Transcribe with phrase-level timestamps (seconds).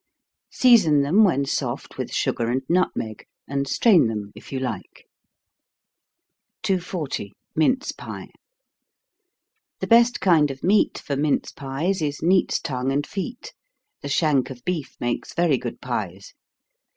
[0.49, 5.07] Season them, when soft, with sugar and nutmeg, and strain them if you like.
[6.63, 7.33] 240.
[7.55, 8.29] Mince Pie.
[9.79, 13.53] The best kind of meat for mince pies is neat's tongue and feet
[14.01, 16.33] the shank of beef makes very good pies.